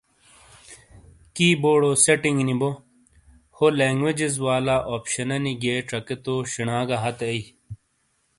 [1.35, 2.69] کی بورڈو سیٹینگینی بو،
[3.55, 7.43] ہو لینگویجز والا اوپشنے نی گِئیے چَکے تو شینا گہ ہتے ائیی۔